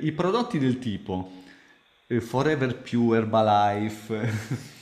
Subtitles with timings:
[0.00, 1.30] I prodotti del tipo
[2.06, 4.14] eh, Forever Pure, Herbalife.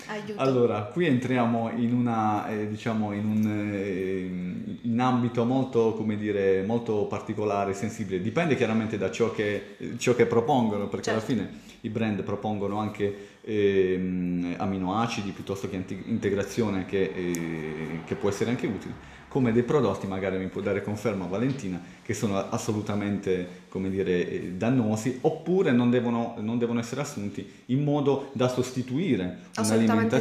[0.07, 0.35] Aiuto.
[0.41, 6.63] Allora, qui entriamo in una, eh, diciamo, in un eh, in ambito molto, come dire,
[6.63, 8.21] molto particolare, sensibile.
[8.23, 11.35] Dipende chiaramente da ciò che, ciò che propongono, perché alla Certo.
[11.35, 18.29] fine i brand propongono anche ehm, aminoacidi piuttosto che anti- integrazione che, eh, che può
[18.29, 23.65] essere anche utile, come dei prodotti, magari mi può dare conferma Valentina, che sono assolutamente,
[23.69, 29.41] come dire, eh, dannosi, oppure non devono, non devono essere assunti in modo da sostituire
[29.55, 29.63] Assolutamente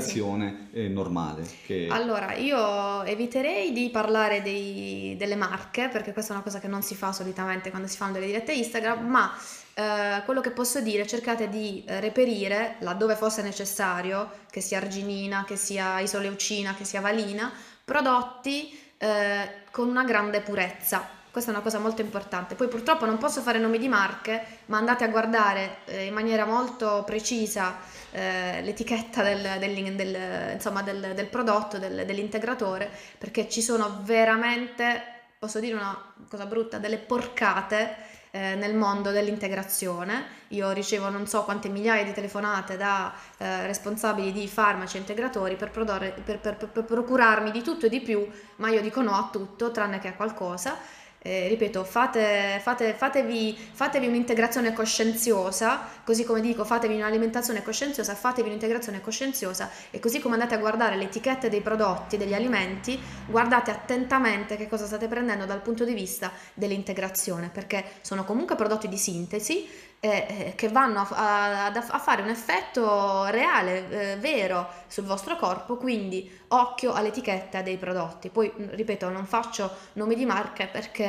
[0.02, 0.20] sì.
[0.20, 1.48] un'alimentazione eh, normale.
[1.66, 1.88] Che...
[1.90, 6.82] Allora, io eviterei di parlare dei- delle marche, perché questa è una cosa che non
[6.82, 9.32] si fa solitamente quando si fanno delle dirette Instagram, ma
[9.80, 15.44] eh, quello che posso dire, cercate di eh, reperire, laddove fosse necessario, che sia arginina,
[15.46, 17.52] che sia isoleucina, che sia valina,
[17.86, 21.08] prodotti eh, con una grande purezza.
[21.30, 22.56] Questa è una cosa molto importante.
[22.56, 26.46] Poi purtroppo non posso fare nomi di marche, ma andate a guardare eh, in maniera
[26.46, 27.78] molto precisa
[28.10, 35.04] eh, l'etichetta del, del- del- insomma, del- prodotto, del- dell'integratore, perché ci sono veramente,
[35.38, 40.36] posso dire una cosa brutta, delle porcate eh, nel mondo dell'integrazione.
[40.50, 45.72] Io ricevo non so quante migliaia di telefonate da eh, responsabili di farmaci integratori per,
[45.72, 49.30] per- per- per- per procurarmi di tutto e di più, ma io dico no a
[49.32, 50.78] tutto, tranne che a qualcosa.
[51.20, 58.48] Eh, ripeto, fate, fate- fatevi, fatevi un'integrazione coscienziosa, così come dico, fatevi un'alimentazione coscienziosa, fatevi
[58.48, 63.72] un'integrazione coscienziosa e così come andate a guardare le etichette dei prodotti, degli alimenti, guardate
[63.72, 68.98] attentamente che cosa state prendendo dal punto di vista dell'integrazione, perché sono comunque prodotti di
[68.98, 69.68] sintesi
[70.00, 75.36] eh, eh, che vanno a, a- a fare un effetto reale, eh, vero sul vostro
[75.36, 78.30] corpo, quindi occhio all'etichetta dei prodotti.
[78.30, 81.07] Poi, ripeto, non faccio nomi di marche perché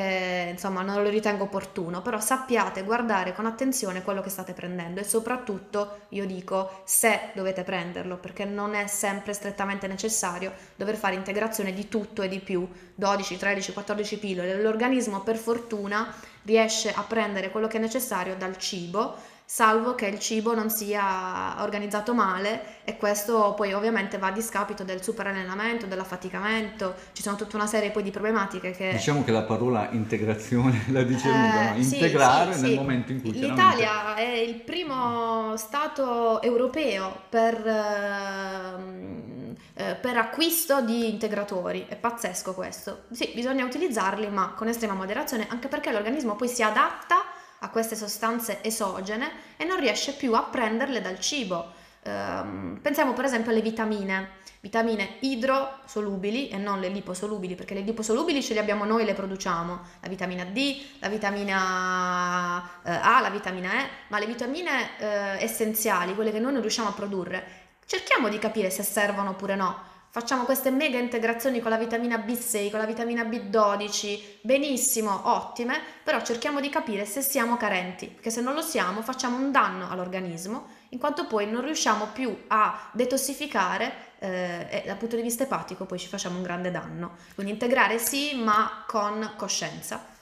[0.50, 5.04] insomma non lo ritengo opportuno, però sappiate guardare con attenzione quello che state prendendo e
[5.04, 11.72] soprattutto io dico se dovete prenderlo, perché non è sempre strettamente necessario dover fare integrazione
[11.72, 14.60] di tutto e di più, 12, 13, 14 pillole.
[14.60, 16.12] L'organismo per fortuna
[16.44, 21.56] riesce a prendere quello che è necessario dal cibo, salvo che il cibo non sia
[21.62, 27.56] organizzato male e questo poi ovviamente va a discapito del superallenamento, dell'affaticamento, ci sono tutta
[27.56, 28.90] una serie poi di problematiche che...
[28.92, 32.76] Diciamo che la parola integrazione la dice Eh, lunga, sì, Integrare sì, nel sì.
[32.76, 33.32] momento in cui.
[33.32, 42.52] L'Italia è il primo stato europeo per, ehm, eh, per acquisto di integratori, è pazzesco
[42.52, 43.04] questo.
[43.12, 47.96] Sì, bisogna utilizzarli, ma con estrema moderazione, anche perché l'organismo poi si adatta a queste
[47.96, 51.72] sostanze esogene e non riesce più a prenderle dal cibo.
[52.02, 58.42] Ehm, pensiamo per esempio alle vitamine, vitamine idrosolubili e non le liposolubili, perché le liposolubili
[58.42, 63.72] ce le abbiamo noi le produciamo, la vitamina D, la vitamina eh, A, la vitamina
[63.72, 68.38] E, ma le vitamine eh, essenziali, quelle che noi non riusciamo a produrre, cerchiamo di
[68.38, 69.87] capire se servono oppure no.
[70.10, 76.22] Facciamo queste mega integrazioni con la vitamina B6, con la vitamina B12, benissimo, ottime, però
[76.22, 80.66] cerchiamo di capire se siamo carenti, perché se non lo siamo facciamo un danno all'organismo,
[80.90, 85.84] in quanto poi non riusciamo più a detossificare eh, e dal punto di vista epatico
[85.84, 87.16] poi ci facciamo un grande danno.
[87.34, 90.16] Quindi integrare sì, ma con coscienza.